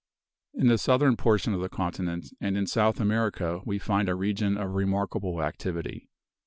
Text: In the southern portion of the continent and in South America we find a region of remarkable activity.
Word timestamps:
In 0.55 0.65
the 0.65 0.79
southern 0.79 1.15
portion 1.15 1.53
of 1.53 1.61
the 1.61 1.69
continent 1.69 2.33
and 2.41 2.57
in 2.57 2.65
South 2.65 2.99
America 2.99 3.61
we 3.65 3.77
find 3.77 4.09
a 4.09 4.15
region 4.15 4.57
of 4.57 4.73
remarkable 4.73 5.43
activity. 5.43 6.09